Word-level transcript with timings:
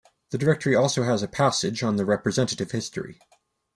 The 0.31 0.39
Directory 0.39 0.73
also 0.75 1.03
has 1.03 1.21
a 1.21 1.27
passage 1.27 1.83
on 1.83 1.95
the 1.95 2.05
representative 2.05 2.71
history. 2.71 3.19